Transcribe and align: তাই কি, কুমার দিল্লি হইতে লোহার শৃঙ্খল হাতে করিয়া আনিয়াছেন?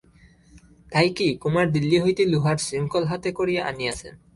তাই 0.91 1.09
কি, 1.09 1.27
কুমার 1.35 1.67
দিল্লি 1.71 1.97
হইতে 1.99 2.23
লোহার 2.25 2.57
শৃঙ্খল 2.57 3.03
হাতে 3.05 3.29
করিয়া 3.31 3.61
আনিয়াছেন? 3.65 4.13